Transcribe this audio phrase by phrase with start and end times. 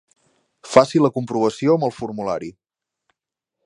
[0.69, 2.53] Faci la comprovació amb el formulari.